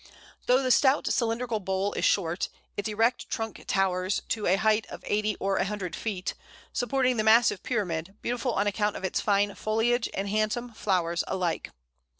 Though 0.47 0.63
the 0.63 0.71
stout 0.71 1.05
cylindrical 1.13 1.59
bole 1.59 1.93
is 1.93 2.05
short, 2.05 2.49
its 2.75 2.89
erect 2.89 3.29
trunk 3.29 3.63
towers 3.67 4.23
to 4.29 4.47
a 4.47 4.55
height 4.55 4.87
of 4.87 5.03
eighty 5.05 5.35
or 5.35 5.57
a 5.57 5.65
hundred 5.65 5.95
feet, 5.95 6.33
supporting 6.73 7.17
the 7.17 7.23
massive 7.23 7.61
pyramid, 7.61 8.15
beautiful 8.23 8.53
on 8.53 8.65
account 8.65 8.95
of 8.95 9.03
its 9.03 9.21
fine 9.21 9.53
foliage 9.53 10.09
and 10.15 10.27
handsome 10.27 10.73
flowers 10.73 11.23
alike. 11.27 11.69